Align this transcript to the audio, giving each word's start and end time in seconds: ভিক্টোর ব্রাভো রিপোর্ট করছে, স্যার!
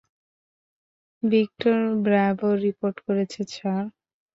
ভিক্টোর 1.23 1.75
ব্রাভো 2.05 2.47
রিপোর্ট 2.63 2.97
করছে, 3.05 3.41
স্যার! 3.53 3.83